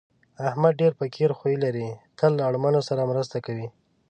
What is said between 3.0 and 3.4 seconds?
مرسته